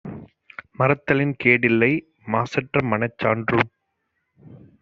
மறத்தலின் 0.79 1.33
கேடில்லை; 1.43 1.91
மாசற்றமனச் 2.27 3.17
சான்றூறும் 3.21 3.73